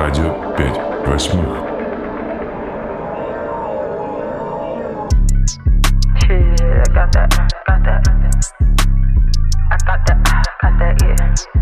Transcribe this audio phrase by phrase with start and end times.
[0.00, 1.46] Радио 5 восьмых.
[6.16, 7.28] Shit, I got that,
[7.66, 8.08] got that.
[9.70, 10.18] I got that,
[10.62, 11.59] got that, yeah.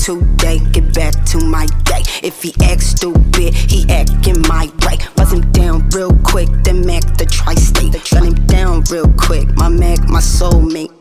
[0.00, 2.02] Today, get back to my day.
[2.22, 4.96] If he act stupid, he acting my way.
[5.14, 7.94] Buzz him down real quick, then Mac the tri-state.
[8.12, 10.92] Run him down real quick, my Mac, my soulmate.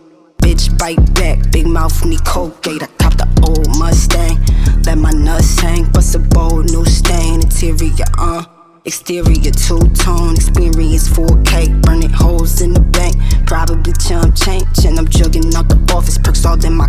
[0.42, 2.84] Bitch, bite back, big mouth, need Colgate.
[2.84, 4.38] I cop the old Mustang,
[4.84, 5.86] let my nuts hang.
[5.92, 8.44] Bust a bold new stain, interior, uh.
[8.86, 11.82] Exterior two tone, experience 4K.
[11.84, 14.86] Burning holes in the bank, probably chump change.
[14.86, 16.88] And I'm jugging out the office, perks all in my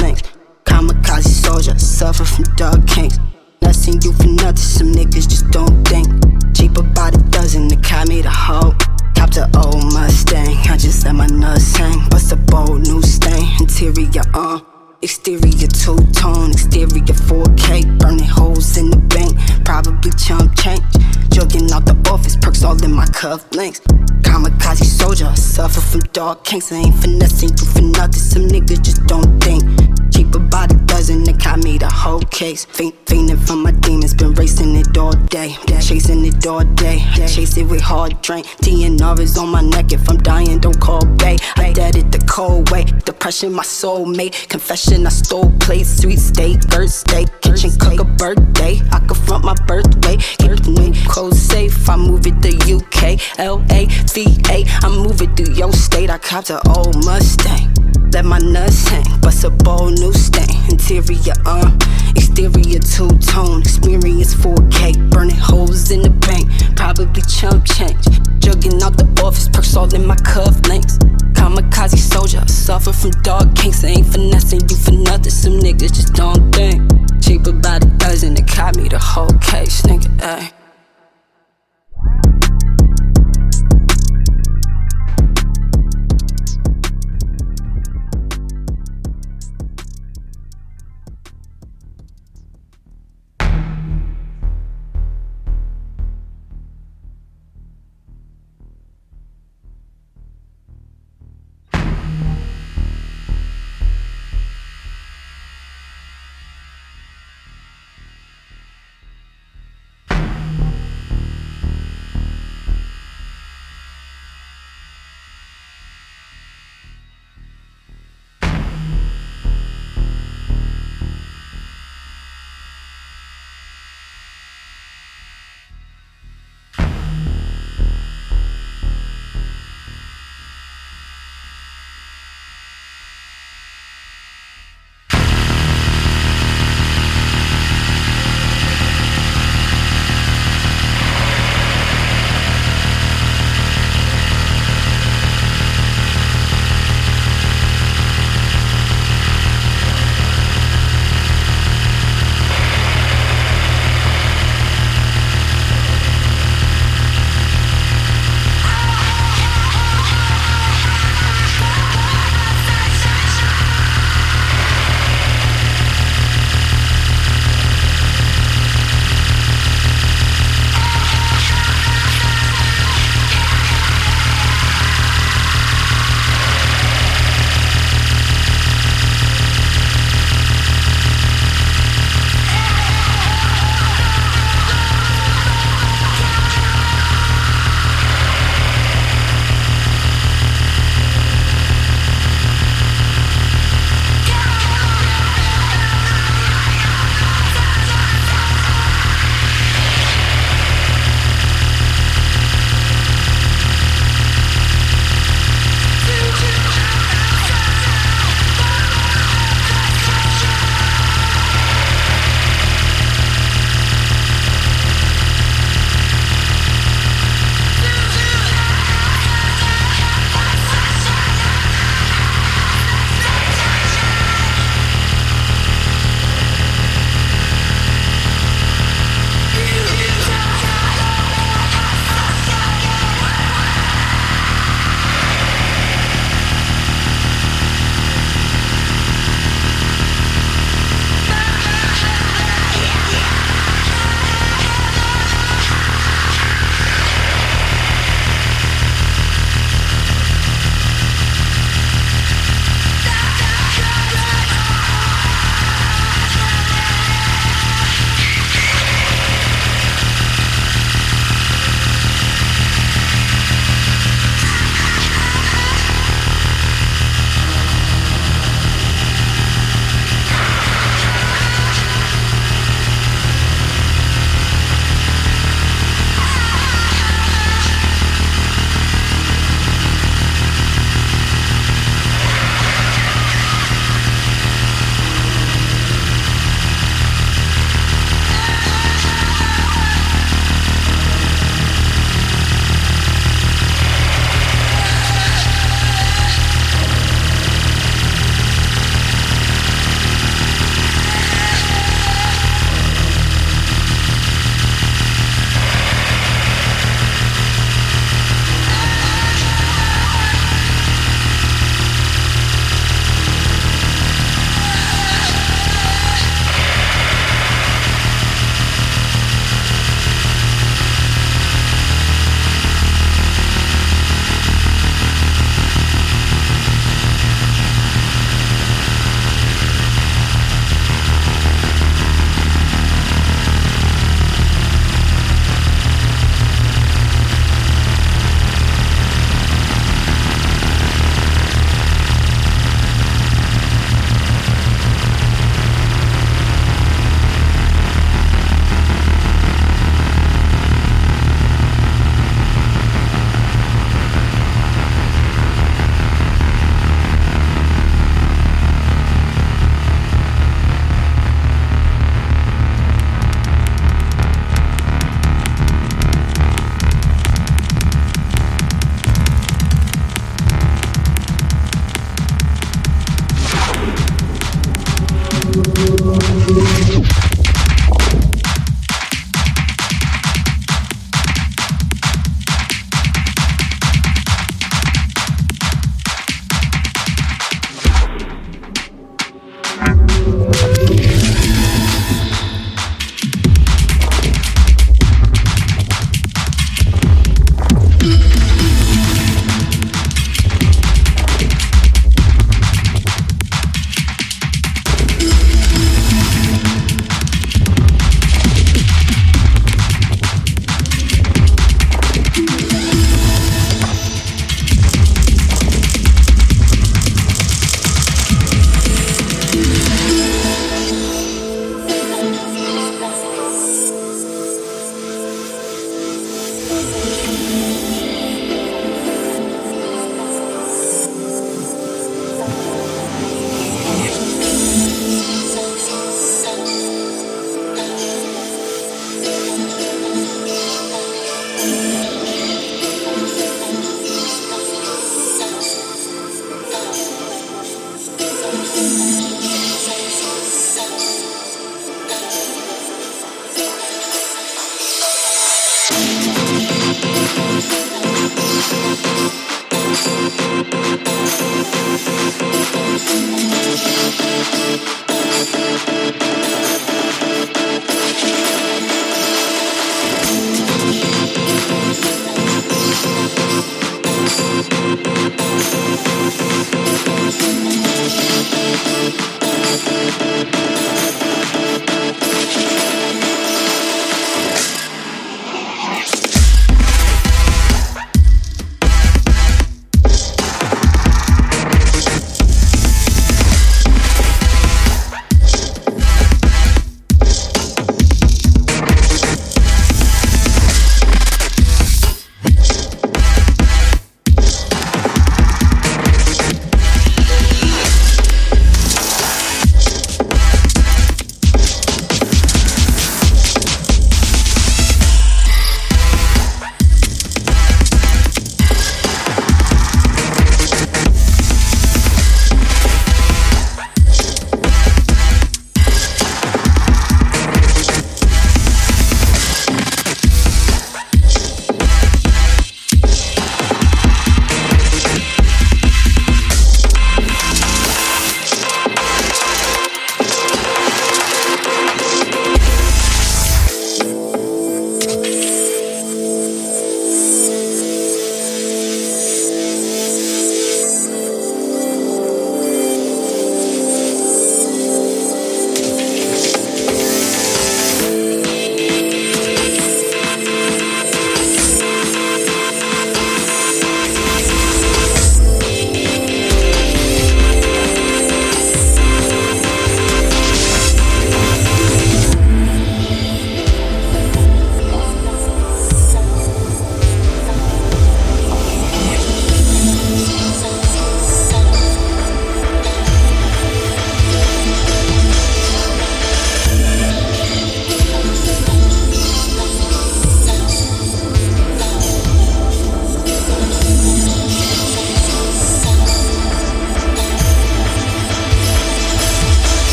[0.00, 0.39] length.
[0.80, 3.18] Kamikaze soldier, suffer from dog kinks.
[3.60, 6.08] Nothing you for nothing, some niggas just don't think.
[6.56, 8.72] Cheaper by the dozen, the caught me the hoe.
[9.14, 12.08] Cop the old Mustang, I just let my nuts hang.
[12.08, 14.60] Bust a bold new stain, interior, uh.
[15.02, 17.98] Exterior two tone, exterior 4K.
[17.98, 20.80] Burning holes in the bank, probably chump change.
[21.28, 23.80] Jugging out the office, perks all in my curved links.
[24.24, 26.72] Kamikaze soldier, suffer from dog kinks.
[26.72, 29.99] I ain't finessing you for nothing, some niggas just don't think.
[30.10, 32.64] Cheaper by the dozen, they caught me the whole case.
[32.64, 35.56] Faint, fainting from my demons, been racing it all day.
[35.80, 38.46] Chasing it all day, chase it with hard drink.
[38.62, 41.36] TNR is on my neck, if I'm dying, don't call Bay.
[41.56, 44.48] I dead it the cold way, depression my soulmate.
[44.48, 47.24] Confession, I stole plates, sweet steak, birthday.
[47.40, 50.16] Kitchen cook a birthday, I confront my birthday.
[50.38, 54.64] The new clothes safe, I move it to UK, LA, VA.
[54.66, 57.79] I move it through your state, I copped an old Mustang.
[58.12, 60.48] Let my nuts hang, bust a bold new stain.
[60.68, 61.70] Interior, uh,
[62.16, 65.10] exterior two tone, experience 4K.
[65.10, 68.04] Burning holes in the bank, probably chump change.
[68.40, 70.98] Jugging out the office, perks all in my cuff links.
[71.38, 73.84] Kamikaze soldier, suffer from dog kinks.
[73.84, 76.82] I ain't finessing you for nothing, some niggas just don't think.
[77.22, 80.52] Cheaper by the dozen, it caught me the whole case, nigga, ayy.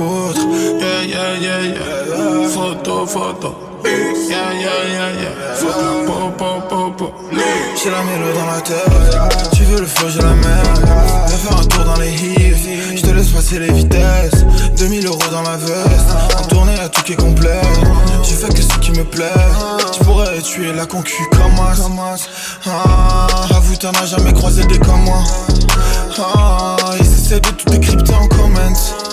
[0.00, 2.48] Yeah, yeah, yeah, yeah.
[2.48, 3.82] Photo, photo.
[3.84, 5.54] Yeah, yeah, yeah, yeah.
[5.54, 6.30] Photo,
[7.74, 9.50] J'ai la mélo dans la tête.
[9.54, 10.84] Tu veux le feu, j'ai la merde.
[11.26, 12.56] Viens faire un tour dans les hills.
[12.94, 14.44] Je te laisse passer les vitesses.
[14.76, 16.38] 2000 euros dans la veste.
[16.38, 17.60] En tournée à tout qui est complet.
[18.22, 19.32] J'ai fait que ce qui me plaît.
[19.92, 21.72] Tu pourrais tuer la concu comme moi.
[22.66, 25.24] Ah, avoue, t'en as jamais croisé des comme moi.
[26.20, 29.07] Ah, ils essaient de tout décrypter en comment.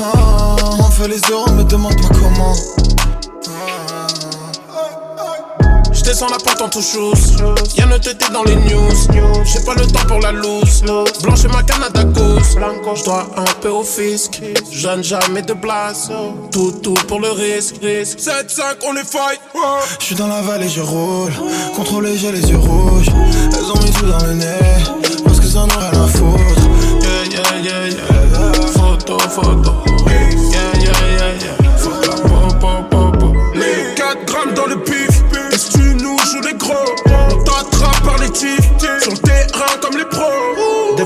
[0.00, 2.54] Ah, on fait les euros, me demande pas comment.
[5.92, 7.36] J'descends la porte en tout chose.
[7.76, 8.92] Y'a ne tête dans les news.
[9.44, 10.82] J'ai pas le temps pour la loose.
[11.22, 12.56] Blanche ma Canada Goose.
[12.94, 14.40] J'dois un peu au fisc.
[14.70, 16.10] Jeune jamais de place.
[16.52, 17.82] Tout, tout pour le risque.
[17.82, 18.16] 7-5,
[18.88, 19.40] on est fight.
[19.98, 21.32] Je suis dans la vallée, je roule.
[21.74, 23.10] Contrôlé, j'ai les yeux rouges.
[23.52, 24.84] Elles ont mis tout dans le nez.
[25.24, 26.62] Parce que ça n'en rien à foutre.
[27.02, 28.66] Yeah, yeah, yeah, yeah.
[28.72, 29.87] Photo, photo.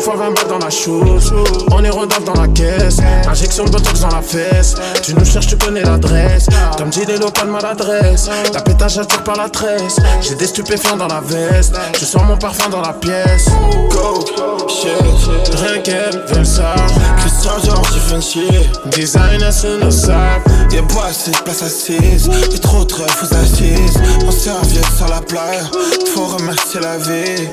[0.02, 1.32] Fois 20 balles dans la chose.
[1.70, 2.98] On est rodave dans la caisse.
[3.28, 4.74] Injection de botox dans la fesse.
[5.02, 6.46] Tu nous cherches, tu connais l'adresse.
[6.76, 8.28] Comme dit les locales, maladresse.
[8.52, 9.96] La pétage attire par la tresse.
[10.20, 11.74] J'ai des stupéfiants dans la veste.
[11.98, 13.46] Je sens mon parfum dans la pièce.
[13.90, 14.24] Go,
[14.68, 15.54] shit.
[15.54, 16.74] Rien qu'elle veut ça.
[17.18, 18.70] Christian Georges, différencié.
[18.86, 20.42] Designer sur nos sacs.
[20.72, 22.26] Y'a pas assez de place assise.
[22.26, 24.00] Y'a trop de trèfles aux assises.
[24.26, 25.70] En serviette sur la plage.
[26.12, 27.48] Faut remercier la vie.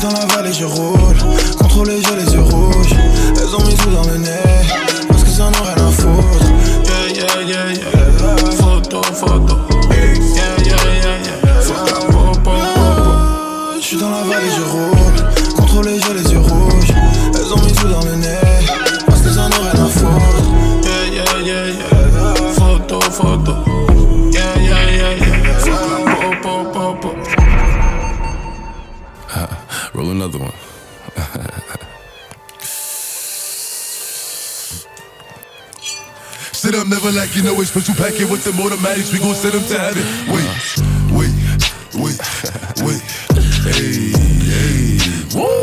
[0.00, 1.16] Dans la vallée, je roule.
[1.58, 2.94] Contrôlé, j'ai les yeux rouges.
[3.36, 4.28] Elles ont mis tout dans le nez.
[5.08, 6.46] Parce que ça n'en rien à foutre.
[6.84, 8.50] Yeah, yeah, yeah, yeah.
[8.56, 9.79] Photo, photo.
[36.80, 39.12] Up, never like you know it's special packet with the automatics.
[39.12, 40.00] We gon' send them to heaven.
[40.32, 40.48] Wait,
[41.12, 41.28] wait,
[41.92, 42.16] wait,
[42.80, 43.02] wait.
[43.68, 44.16] Hey,
[44.48, 44.96] hey.
[45.36, 45.60] Woo!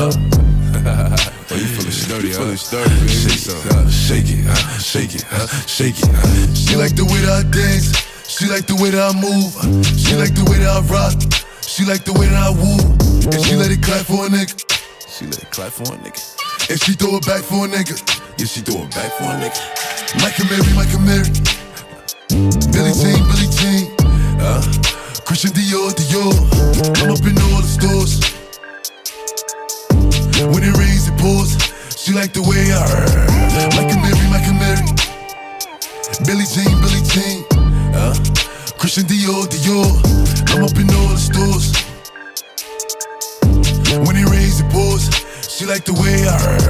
[1.52, 2.54] Oh, you feeling sturdy, huh?
[2.56, 3.08] sturdy, baby.
[3.10, 3.50] Shake.
[3.74, 6.08] Uh, shake it, uh, shake it, uh, shake it.
[6.08, 6.54] uh.
[6.54, 7.90] She like the way that I dance.
[8.30, 9.50] She like the way that I move.
[9.98, 11.18] She like the way that I rock.
[11.66, 12.78] She like the way that I woo.
[13.34, 14.54] And she let it clap for a nigga.
[15.10, 16.22] She let it clap for a nigga.
[16.70, 17.98] And she throw it back for a nigga.
[18.40, 19.60] Yeah, she throw it back for a nigga.
[20.24, 21.28] Michael Mary, Michael Mary.
[22.72, 23.84] Billie Jean, Billie Jean.
[24.40, 24.64] Uh,
[25.28, 26.32] Christian Dior, Dior.
[27.04, 28.16] I'm up in all the stores.
[30.40, 31.52] When it rains, it pours.
[32.00, 33.28] She like the way I heard.
[34.00, 34.88] Mary, Michael Mary.
[36.24, 37.44] Billie Jean, Billie Jean.
[37.92, 38.16] Uh,
[38.80, 40.00] Christian Dior, Dior.
[40.56, 41.76] I'm up in all the stores.
[44.08, 45.12] When it rains, it pours.
[45.46, 46.69] She like the way I heard.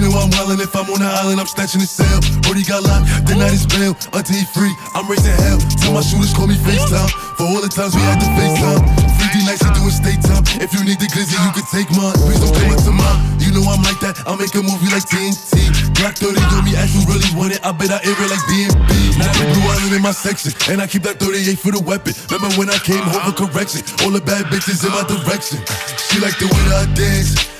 [0.00, 2.24] They know I'm wildin' if I'm on the island, I'm snatching the cell.
[2.40, 3.92] Brody got locked, the night is bail.
[4.16, 5.60] Until he free, I'm raising hell.
[5.76, 7.12] Tell my shooters call me FaceTime.
[7.36, 8.80] For all the times we had to FaceTime.
[9.20, 10.40] 3D nights, you doing state time.
[10.56, 12.16] If you need the glizzy, you can take mine.
[12.16, 13.20] Please don't come to mine.
[13.44, 15.68] You know I'm like that, I'll make a movie like TNT.
[16.00, 17.60] Black 30 on me, ask you really want it.
[17.60, 19.20] I bet I air it like DMB.
[19.20, 22.16] Now the blue island in my section, and I keep that 38 for the weapon.
[22.32, 23.84] Remember when I came home for correction?
[24.00, 25.60] All the bad bitches in my direction.
[26.08, 27.59] She like the way that I dance.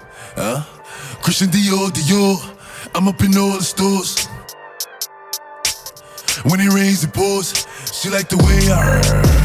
[0.35, 0.63] Uh,
[1.21, 2.37] Christian Dior, Dior.
[2.95, 4.27] I'm up in all the stores.
[6.43, 7.67] When it rains, it pours.
[7.91, 9.41] She like the way I heard.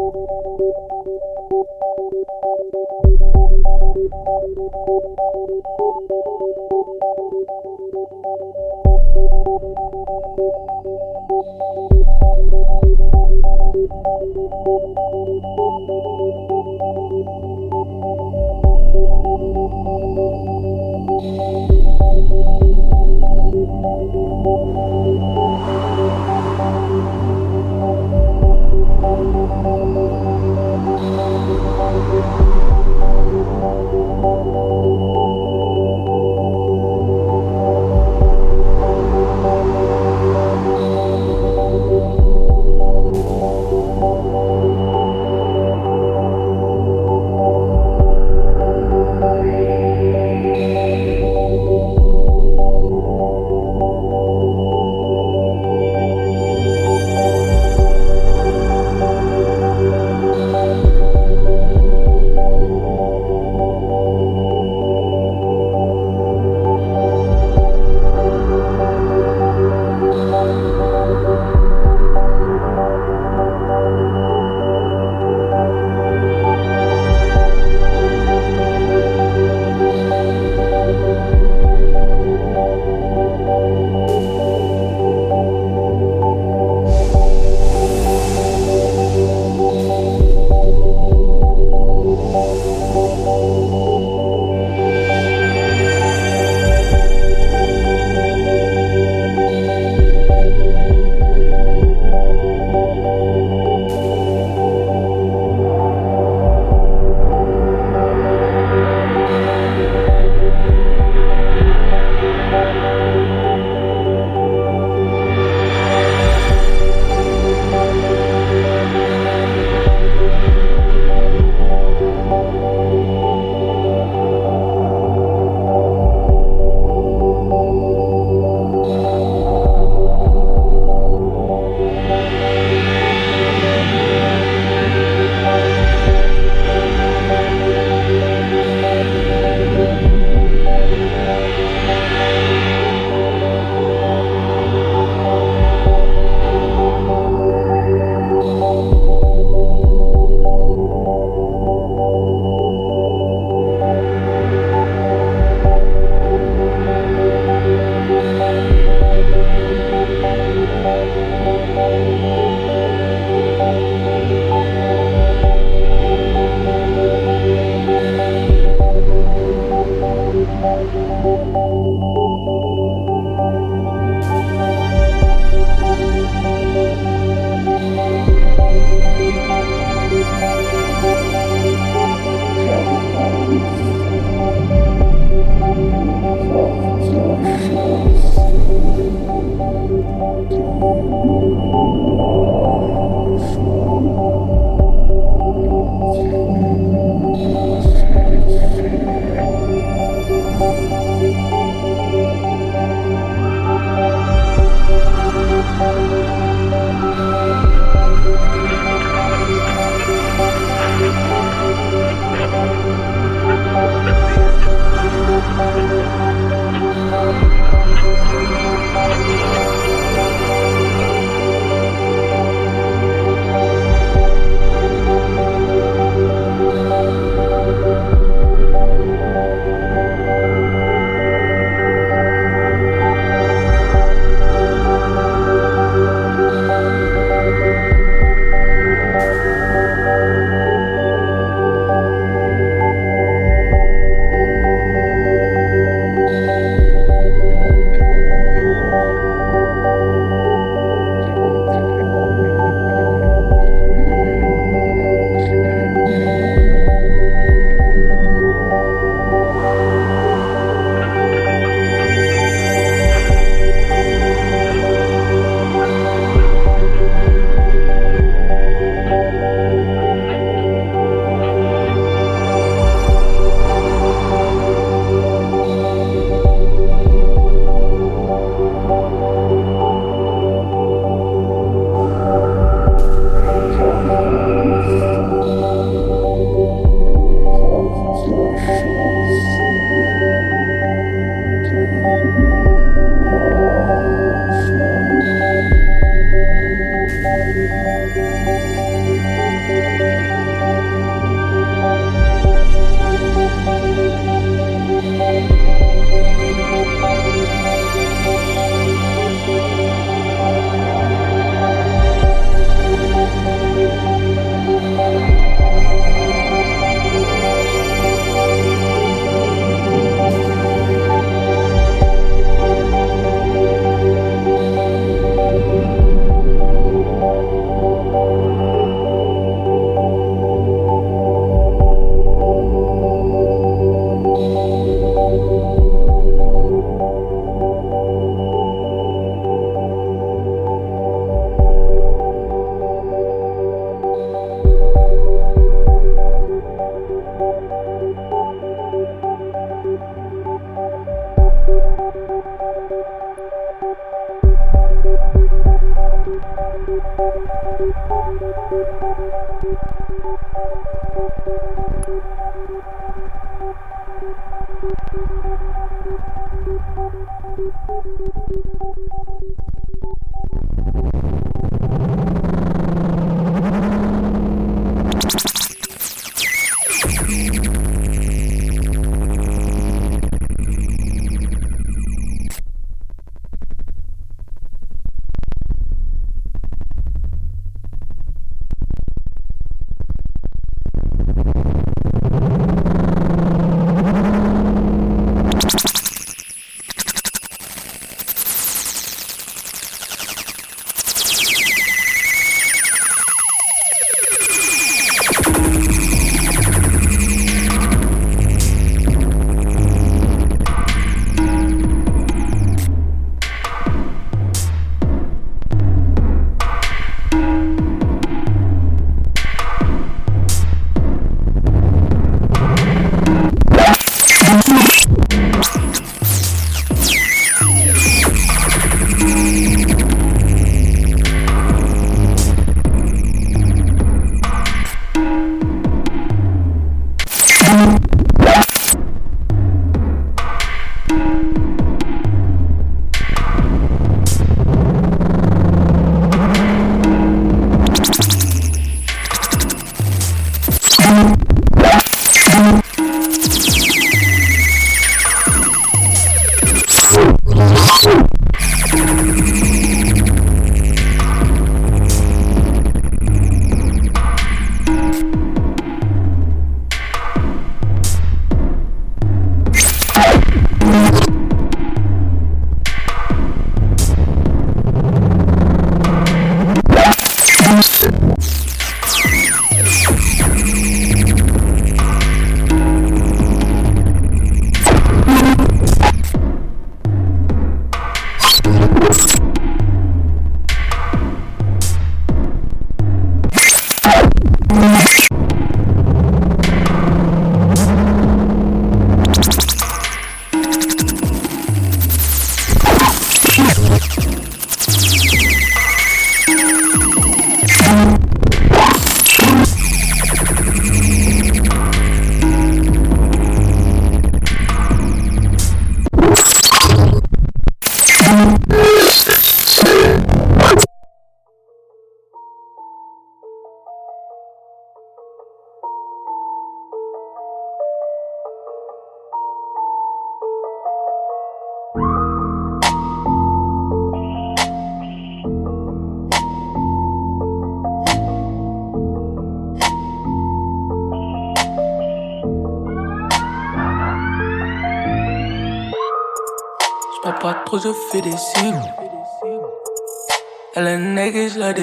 [0.00, 0.14] Thank
[5.68, 5.79] you.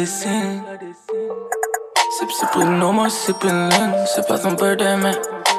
[0.08, 0.64] Dessine.
[2.18, 3.92] Sip, sip, no more sipping lean.
[4.16, 5.12] C'est pas son birthday, mais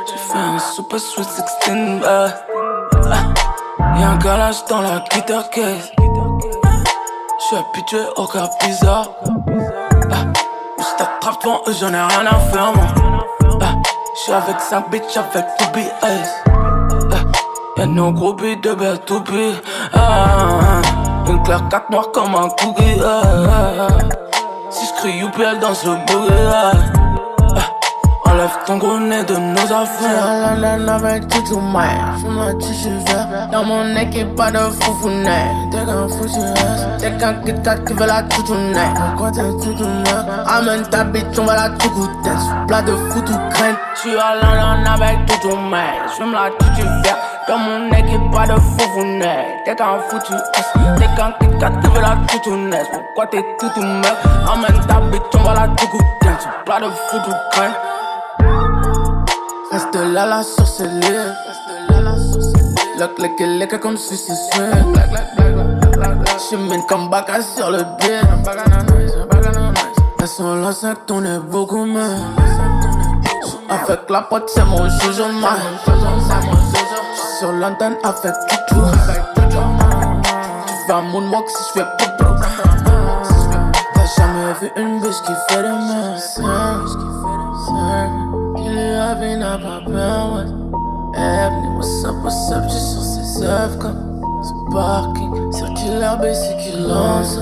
[0.08, 2.00] j'ai fait un super sweet 16.
[2.00, 2.28] Bah.
[3.12, 3.98] Ah.
[3.98, 5.92] Y'a un galage dans la guitare case.
[7.40, 9.10] J'suis habitué au cas bizarre.
[10.10, 10.24] Ah.
[10.78, 12.86] Je t'attrape devant eux, j'en ai rien à faire, moi.
[13.60, 13.74] Ah.
[14.16, 16.30] J'suis avec 5 bitches, avec 2 BS.
[17.12, 17.16] Ah.
[17.76, 19.54] Y'a nos gros billes de belle to be.
[19.92, 20.80] Ah.
[21.26, 23.02] Une claire 4 noire comme un cookie.
[25.02, 26.97] Que you perd dans ce bourré
[28.38, 30.54] Enlève ton gros nez de nos affaires.
[30.54, 31.88] Je London avec tout du mal.
[32.20, 33.48] Je me tissu vert.
[33.50, 35.50] Dans mon équipe, pas de foufounet.
[35.72, 36.38] T'es qu'un foutu.
[37.00, 38.94] T'es qu'un Kit qui veut la toutounet.
[38.94, 40.04] Pourquoi t'es toutounet?
[40.46, 42.30] Amène ta bitch, on va la tout goûter.
[42.68, 43.76] Plat de foutu crème.
[43.96, 45.82] J'suis à London avec tout mal.
[46.12, 47.16] J'fume la tissu vert.
[47.48, 49.46] Dans mon équipe, pas de foufounet.
[49.64, 50.34] T'es qu'un foutu.
[50.96, 52.84] T'es qu'un Kit qui veut la toutounet.
[52.92, 54.14] Pourquoi t'es toutounet?
[54.46, 56.36] Amène ta bitch, on va la tout goûter.
[56.64, 57.72] Plat de foutu crème.
[59.70, 61.32] Reste là, la sorcellerie.
[62.98, 64.94] Lock, lock, lock, comme si c'est swing.
[66.50, 68.20] Chemine comme bac sur le pied.
[70.20, 72.16] Elles sont là, ça tourne beaucoup moins.
[73.68, 75.48] Avec la pote, c'est mon jugement.
[77.38, 78.34] Sur l'antenne avec
[78.68, 78.74] tout
[79.46, 82.36] Tu vas moonwalk si je fais pop
[83.94, 86.16] T'as jamais vu une biche qui fait de mains.
[89.08, 90.44] Qui n'a pas peur, ouais.
[91.16, 95.50] Ebony, what's up, what's up, j'suis sur ses œuvres comme ce parking.
[95.50, 97.38] Circulaire, baissé qui lance.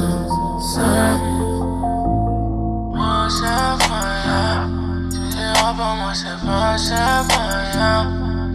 [2.94, 4.70] Moi, c'est rien.
[5.10, 7.98] Tu diras pas, moi, c'est pas, c'est rien.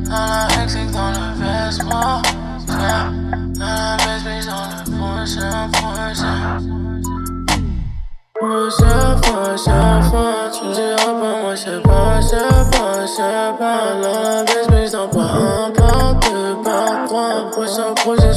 [0.06, 2.22] Dans la exit, dans le vêtement.
[2.66, 2.78] Dans
[3.60, 6.40] la baisse, bitch, dans le prochain, prochain.
[8.42, 8.86] Moi, c'est
[9.32, 10.31] pas,
[13.22, 17.52] se baladent, mais j'en pas un, pas deux, pas trois.
[17.52, 18.32] Prochain projet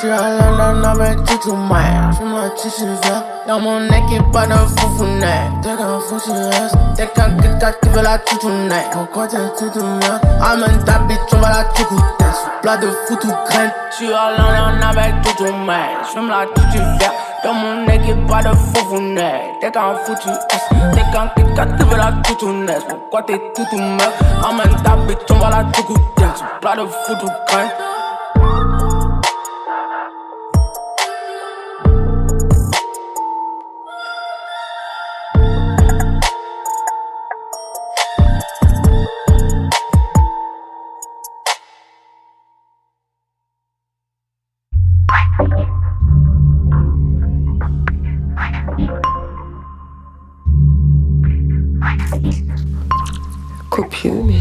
[0.00, 3.24] tu la la la la ben tu tu mère Je me tue vert.
[3.46, 5.50] Dans mon nez qui pas de foufounet.
[5.62, 10.22] T'es qu'un fou tu restes T'es qu'un quelqu'un qui veut la tutounette Pourquoi t'es tutounette
[10.40, 13.72] Amène ta bitch on va la tutounette Sous plat de foot ou graine.
[13.96, 17.12] Tu la la la ben tu tu mère Je me tu vert.
[17.42, 19.42] Dans mon nez qui pas de foufounet.
[19.60, 24.22] T'es qu'un foutu S T'es qu'un KitKat qui veut la toutounesse Pourquoi t'es tout meuf
[24.48, 27.97] Amène ta bitch on va la toutounette Sous plat de foot ou graine.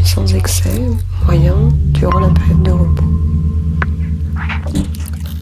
[0.08, 0.82] Sans excès,
[1.26, 3.04] moyen, durant la période de repos.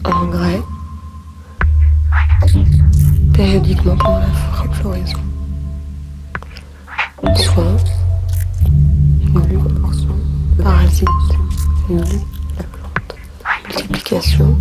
[0.04, 0.60] Engrais,
[3.32, 5.18] périodiquement pendant la floraison.
[7.36, 7.76] Soins,
[9.34, 9.60] nul,
[10.62, 11.08] parasites,
[11.88, 12.04] nul,
[12.58, 13.14] la plante.
[13.68, 14.58] Multiplication,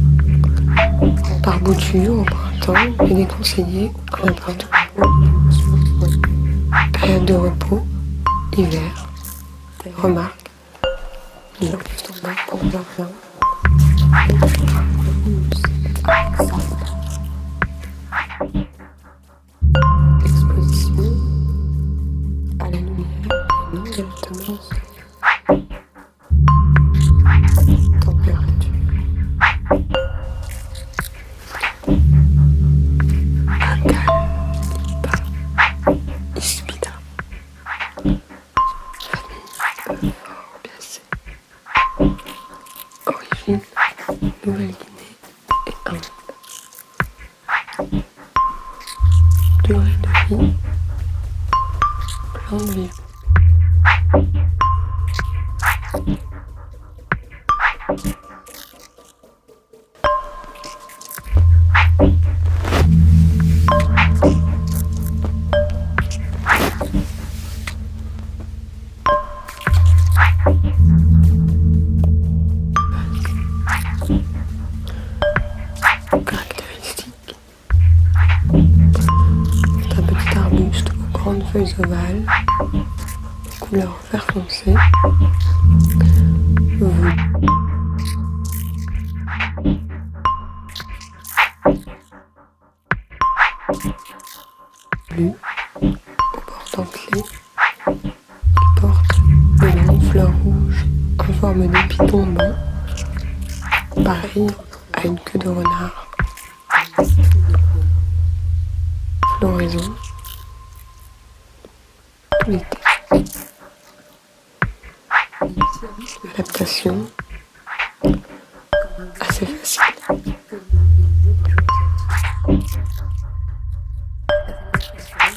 [1.42, 3.92] par bouture au printemps et déconseillé
[4.22, 5.10] en appartement.
[6.94, 7.84] Période de repos,
[8.56, 9.05] hiver
[9.98, 10.46] remarques.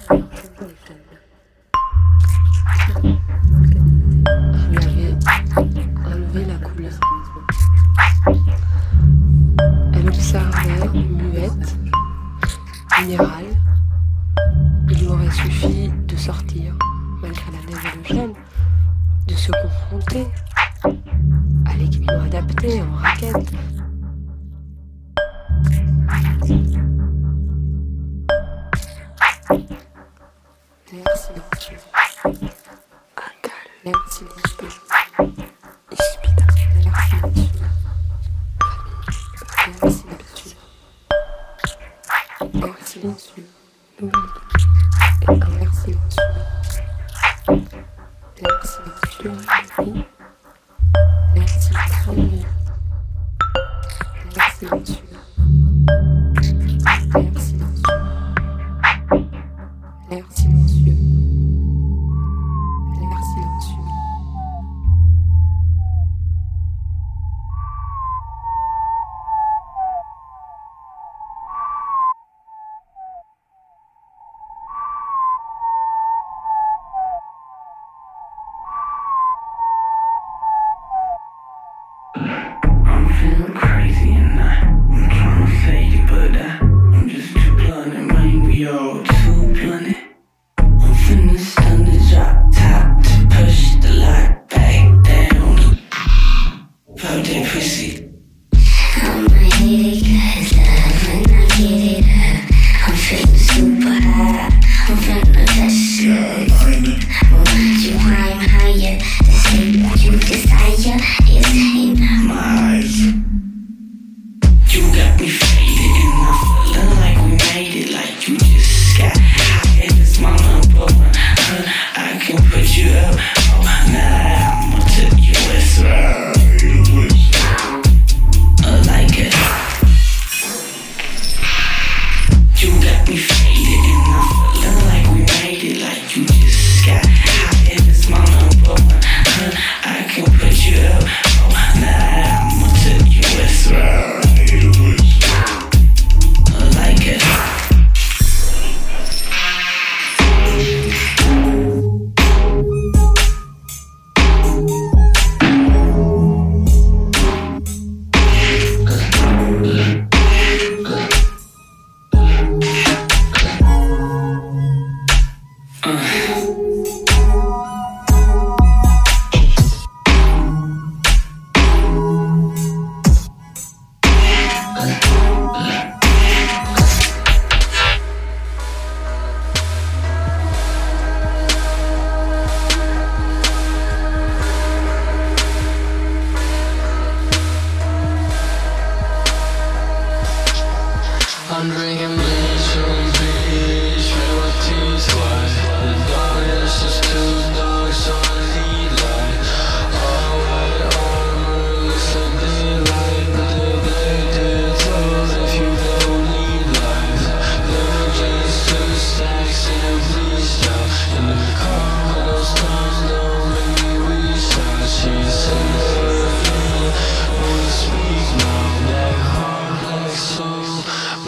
[0.08, 1.07] Thank you.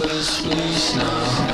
[0.01, 1.49] whistlers loose now.